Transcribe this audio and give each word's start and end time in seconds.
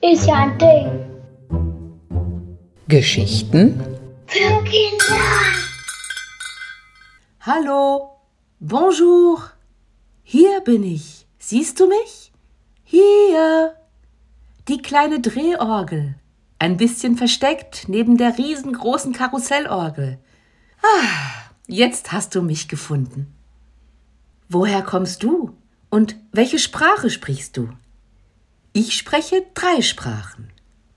Ist 0.00 0.26
ja 0.26 0.34
ein 0.34 0.58
Ding. 0.58 0.88
Geschichten 2.86 3.82
Für 4.26 4.62
Kinder. 4.62 5.24
Hallo, 7.40 8.10
bonjour. 8.60 9.42
Hier 10.22 10.60
bin 10.60 10.84
ich. 10.84 11.26
Siehst 11.38 11.80
du 11.80 11.88
mich? 11.88 12.30
Hier. 12.84 13.74
Die 14.68 14.78
kleine 14.78 15.18
Drehorgel. 15.18 16.14
Ein 16.60 16.76
bisschen 16.76 17.16
versteckt 17.16 17.88
neben 17.88 18.16
der 18.16 18.38
riesengroßen 18.38 19.12
Karussellorgel. 19.12 20.20
Ah, 20.80 21.50
jetzt 21.66 22.12
hast 22.12 22.36
du 22.36 22.42
mich 22.42 22.68
gefunden. 22.68 23.34
Woher 24.48 24.82
kommst 24.82 25.22
du? 25.22 25.54
Und 25.90 26.16
welche 26.32 26.58
Sprache 26.58 27.10
sprichst 27.10 27.56
du? 27.56 27.68
Ich 28.72 28.94
spreche 28.94 29.44
drei 29.54 29.82
Sprachen. 29.82 30.50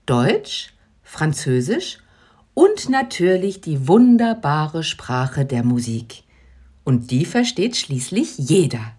Deutsch, 0.06 0.72
Französisch 1.02 1.98
und 2.54 2.88
natürlich 2.88 3.60
die 3.60 3.88
wunderbare 3.88 4.82
Sprache 4.82 5.44
der 5.44 5.64
Musik. 5.64 6.22
Und 6.84 7.10
die 7.10 7.26
versteht 7.26 7.76
schließlich 7.76 8.38
jeder. 8.38 8.92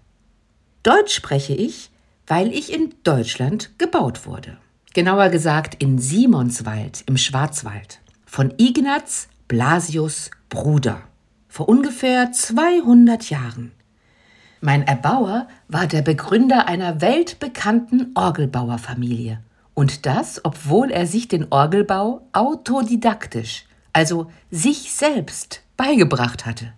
Deutsch 0.84 1.16
spreche 1.16 1.54
ich, 1.54 1.90
weil 2.28 2.54
ich 2.54 2.72
in 2.72 2.94
Deutschland 3.04 3.72
gebaut 3.80 4.26
wurde. 4.28 4.58
Genauer 4.94 5.30
gesagt 5.30 5.82
in 5.82 5.98
Simonswald 5.98 7.04
im 7.08 7.18
Schwarzwald. 7.18 8.00
Von 8.26 8.54
Ignaz 8.58 9.28
Blasius 9.48 10.30
Bruder. 10.50 11.02
Vor 11.48 11.68
ungefähr 11.68 12.32
200 12.32 13.30
Jahren. 13.30 13.72
Mein 14.66 14.88
Erbauer 14.88 15.50
war 15.68 15.88
der 15.88 16.02
Begründer 16.02 16.70
einer 16.70 17.02
weltbekannten 17.02 18.14
Orgelbauerfamilie. 18.16 19.42
Und 19.74 20.06
das, 20.06 20.40
obwohl 20.46 20.90
er 20.90 21.06
sich 21.06 21.28
den 21.28 21.48
Orgelbau 21.50 22.22
autodidaktisch, 22.32 23.66
also 23.92 24.32
sich 24.52 24.94
selbst, 24.94 25.64
beigebracht 25.76 26.46
hatte. 26.46 26.72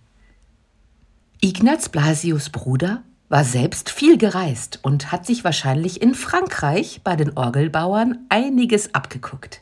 Ignaz 1.42 1.90
Blasius 1.90 2.50
Bruder 2.50 3.04
war 3.30 3.44
selbst 3.44 3.92
viel 3.92 4.18
gereist 4.18 4.80
und 4.82 5.12
hat 5.12 5.28
sich 5.28 5.44
wahrscheinlich 5.44 6.02
in 6.02 6.16
Frankreich 6.16 7.02
bei 7.04 7.16
den 7.16 7.38
Orgelbauern 7.38 8.26
einiges 8.30 8.96
abgeguckt. 8.96 9.62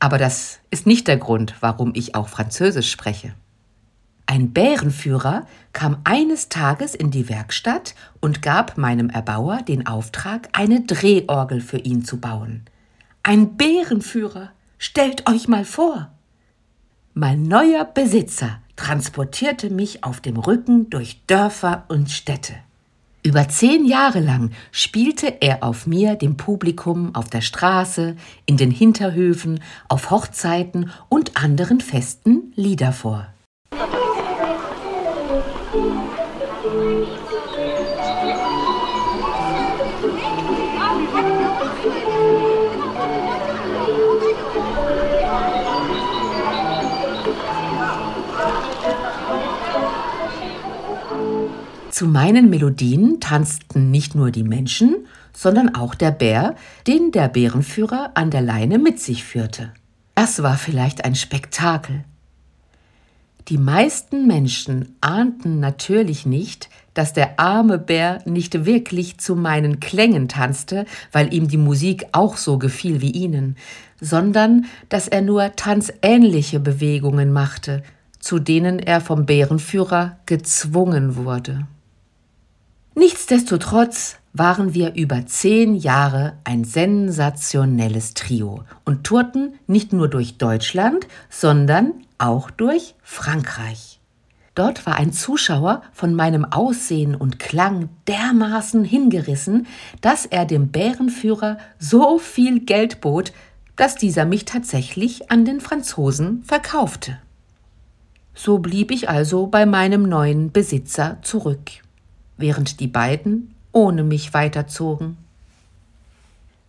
Aber 0.00 0.18
das 0.18 0.58
ist 0.70 0.86
nicht 0.86 1.08
der 1.08 1.16
Grund, 1.16 1.54
warum 1.60 1.92
ich 1.94 2.14
auch 2.14 2.28
Französisch 2.28 2.90
spreche. 2.90 3.32
Ein 4.32 4.54
Bärenführer 4.54 5.46
kam 5.74 5.98
eines 6.04 6.48
Tages 6.48 6.94
in 6.94 7.10
die 7.10 7.28
Werkstatt 7.28 7.94
und 8.18 8.40
gab 8.40 8.78
meinem 8.78 9.10
Erbauer 9.10 9.60
den 9.60 9.86
Auftrag, 9.86 10.48
eine 10.52 10.80
Drehorgel 10.80 11.60
für 11.60 11.76
ihn 11.76 12.02
zu 12.02 12.18
bauen. 12.18 12.62
Ein 13.22 13.58
Bärenführer, 13.58 14.48
stellt 14.78 15.28
euch 15.28 15.48
mal 15.48 15.66
vor. 15.66 16.08
Mein 17.12 17.42
neuer 17.42 17.84
Besitzer 17.84 18.60
transportierte 18.74 19.68
mich 19.68 20.02
auf 20.02 20.22
dem 20.22 20.38
Rücken 20.38 20.88
durch 20.88 21.20
Dörfer 21.26 21.84
und 21.88 22.10
Städte. 22.10 22.54
Über 23.22 23.50
zehn 23.50 23.84
Jahre 23.84 24.20
lang 24.20 24.52
spielte 24.70 25.42
er 25.42 25.62
auf 25.62 25.86
mir, 25.86 26.14
dem 26.14 26.38
Publikum, 26.38 27.14
auf 27.14 27.28
der 27.28 27.42
Straße, 27.42 28.16
in 28.46 28.56
den 28.56 28.70
Hinterhöfen, 28.70 29.60
auf 29.90 30.10
Hochzeiten 30.10 30.90
und 31.10 31.36
anderen 31.36 31.80
Festen 31.80 32.54
Lieder 32.56 32.94
vor. 32.94 33.31
Zu 51.92 52.06
meinen 52.06 52.48
Melodien 52.48 53.20
tanzten 53.20 53.90
nicht 53.90 54.14
nur 54.14 54.30
die 54.30 54.44
Menschen, 54.44 55.06
sondern 55.34 55.74
auch 55.74 55.94
der 55.94 56.10
Bär, 56.10 56.56
den 56.86 57.12
der 57.12 57.28
Bärenführer 57.28 58.12
an 58.14 58.30
der 58.30 58.40
Leine 58.40 58.78
mit 58.78 58.98
sich 58.98 59.24
führte. 59.24 59.74
Das 60.14 60.42
war 60.42 60.56
vielleicht 60.56 61.04
ein 61.04 61.14
Spektakel. 61.14 62.02
Die 63.48 63.58
meisten 63.58 64.26
Menschen 64.26 64.96
ahnten 65.02 65.60
natürlich 65.60 66.24
nicht, 66.24 66.70
dass 66.94 67.12
der 67.12 67.38
arme 67.38 67.76
Bär 67.76 68.22
nicht 68.24 68.64
wirklich 68.64 69.18
zu 69.18 69.36
meinen 69.36 69.78
Klängen 69.78 70.28
tanzte, 70.28 70.86
weil 71.12 71.34
ihm 71.34 71.48
die 71.48 71.58
Musik 71.58 72.06
auch 72.12 72.38
so 72.38 72.56
gefiel 72.56 73.02
wie 73.02 73.10
ihnen, 73.10 73.56
sondern 74.00 74.64
dass 74.88 75.08
er 75.08 75.20
nur 75.20 75.54
tanzähnliche 75.56 76.58
Bewegungen 76.58 77.34
machte, 77.34 77.82
zu 78.18 78.38
denen 78.38 78.78
er 78.78 79.02
vom 79.02 79.26
Bärenführer 79.26 80.16
gezwungen 80.24 81.16
wurde. 81.16 81.66
Nichtsdestotrotz 82.94 84.16
waren 84.34 84.74
wir 84.74 84.94
über 84.94 85.24
zehn 85.26 85.74
Jahre 85.74 86.34
ein 86.44 86.64
sensationelles 86.64 88.12
Trio 88.14 88.64
und 88.84 89.04
tourten 89.04 89.54
nicht 89.66 89.92
nur 89.92 90.08
durch 90.08 90.36
Deutschland, 90.36 91.06
sondern 91.30 91.94
auch 92.18 92.50
durch 92.50 92.94
Frankreich. 93.02 93.98
Dort 94.54 94.84
war 94.84 94.96
ein 94.96 95.12
Zuschauer 95.12 95.82
von 95.92 96.14
meinem 96.14 96.44
Aussehen 96.44 97.14
und 97.14 97.38
Klang 97.38 97.88
dermaßen 98.06 98.84
hingerissen, 98.84 99.66
dass 100.02 100.26
er 100.26 100.44
dem 100.44 100.68
Bärenführer 100.68 101.56
so 101.78 102.18
viel 102.18 102.60
Geld 102.60 103.00
bot, 103.00 103.32
dass 103.76 103.96
dieser 103.96 104.26
mich 104.26 104.44
tatsächlich 104.44 105.30
an 105.30 105.46
den 105.46 105.60
Franzosen 105.62 106.42
verkaufte. 106.44 107.18
So 108.34 108.58
blieb 108.58 108.90
ich 108.90 109.08
also 109.08 109.46
bei 109.46 109.64
meinem 109.64 110.02
neuen 110.02 110.52
Besitzer 110.52 111.18
zurück 111.22 111.81
während 112.42 112.80
die 112.80 112.88
beiden 112.88 113.54
ohne 113.72 114.04
mich 114.04 114.34
weiterzogen. 114.34 115.16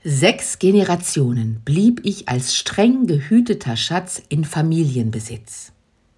Sechs 0.05 0.59
Generationen 0.59 1.61
blieb 1.63 2.01
ich 2.03 2.27
als 2.29 2.55
streng 2.55 3.07
gehüteter 3.07 3.75
Schatz 3.75 4.21
in 4.29 4.45
Familienbesitz. 4.45 5.71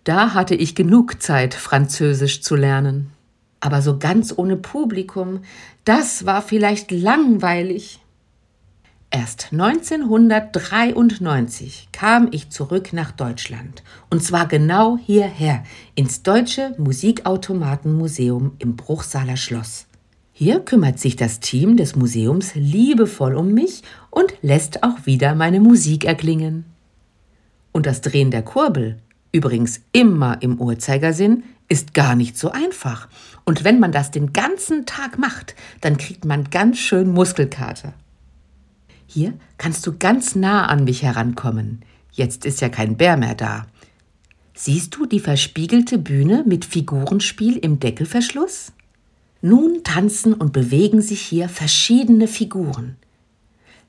Da 0.04 0.34
hatte 0.34 0.56
ich 0.56 0.76
genug 0.76 1.22
Zeit, 1.22 1.54
Französisch 1.54 2.42
zu 2.42 2.56
lernen. 2.56 3.12
Aber 3.60 3.82
so 3.82 3.98
ganz 3.98 4.34
ohne 4.36 4.58
Publikum, 4.58 5.42
das 5.84 6.26
war 6.26 6.42
vielleicht 6.44 6.92
langweilig. 6.92 8.00
Erst 9.12 9.50
1993 9.54 11.90
kam 11.92 12.28
ich 12.32 12.50
zurück 12.50 12.92
nach 12.92 13.12
Deutschland 13.12 13.84
und 14.10 14.24
zwar 14.24 14.48
genau 14.48 14.98
hierher 14.98 15.64
ins 15.96 16.24
Deutsche 16.24 16.74
Musikautomatenmuseum 16.78 18.54
im 18.60 18.76
Bruchsaler 18.76 19.38
Schloss. 19.38 19.86
Hier 20.34 20.60
kümmert 20.60 21.00
sich 21.00 21.16
das 21.16 21.40
Team 21.40 21.78
des 21.78 21.96
Museums 21.96 22.56
liebevoll 22.56 23.36
um 23.36 23.54
mich 23.54 23.84
und 24.10 24.34
lässt 24.42 24.84
auch 24.84 25.06
wieder 25.06 25.34
meine 25.34 25.62
Musik 25.62 26.04
erklingen. 26.04 26.66
Und 27.72 27.86
das 27.86 28.02
Drehen 28.02 28.32
der 28.32 28.42
Kurbel, 28.42 28.98
übrigens 29.32 29.80
immer 29.94 30.42
im 30.42 30.60
Uhrzeigersinn, 30.60 31.44
ist 31.70 31.94
gar 31.94 32.16
nicht 32.16 32.38
so 32.38 32.52
einfach. 32.52 33.08
Und 33.46 33.64
wenn 33.64 33.80
man 33.80 33.94
das 33.94 34.12
den 34.12 34.34
ganzen 34.34 34.86
Tag 34.86 35.18
macht, 35.18 35.56
dann 35.80 35.96
kriegt 35.98 36.26
man 36.26 36.50
ganz 36.50 36.80
schön 36.80 37.14
Muskelkater. 37.14 37.94
Hier 39.08 39.34
kannst 39.58 39.86
du 39.88 39.98
ganz 39.98 40.36
nah 40.36 40.68
an 40.68 40.84
mich 40.84 41.04
herankommen. 41.04 41.82
Jetzt 42.12 42.46
ist 42.46 42.62
ja 42.62 42.70
kein 42.70 42.98
Bär 42.98 43.18
mehr 43.18 43.36
da. 43.36 43.68
Siehst 44.54 44.96
du 44.96 45.06
die 45.06 45.20
verspiegelte 45.20 45.98
Bühne 45.98 46.44
mit 46.48 46.66
Figurenspiel 46.66 47.58
im 47.58 47.80
Deckelverschluss? 47.80 48.72
Nun 49.42 49.84
tanzen 49.84 50.34
und 50.34 50.54
bewegen 50.54 51.02
sich 51.02 51.22
hier 51.22 51.50
verschiedene 51.50 52.28
Figuren. 52.28 52.96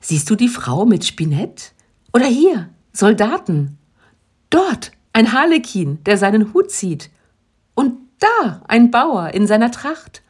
Siehst 0.01 0.29
du 0.29 0.35
die 0.35 0.49
Frau 0.49 0.85
mit 0.85 1.05
Spinett? 1.05 1.73
Oder 2.13 2.27
hier, 2.27 2.69
Soldaten. 2.93 3.79
Dort 4.51 4.93
ein 5.13 5.33
Harlekin, 5.33 6.03
der 6.05 6.19
seinen 6.19 6.53
Hut 6.53 6.71
zieht. 6.71 7.11
Und 7.75 7.95
da 8.19 8.63
ein 8.69 8.91
Bauer 8.91 9.35
in 9.35 9.47
seiner 9.47 9.71
Tracht. 9.71 10.23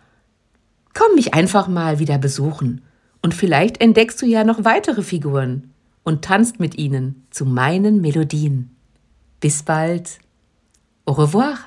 Komm 0.94 1.15
mich 1.15 1.35
einfach 1.35 1.67
mal 1.67 1.99
wieder 1.99 2.19
besuchen 2.19 2.83
und 3.26 3.34
vielleicht 3.34 3.81
entdeckst 3.81 4.23
du 4.23 4.26
ja 4.26 4.44
noch 4.44 4.62
weitere 4.62 5.02
Figuren 5.02 5.73
und 6.05 6.25
tanzt 6.25 6.61
mit 6.61 6.78
ihnen 6.78 7.26
zu 7.31 7.44
meinen 7.44 8.00
Melodien. 8.00 8.70
Bis 9.40 9.64
bald. 9.64 10.20
Au 11.06 11.11
revoir. 11.11 11.58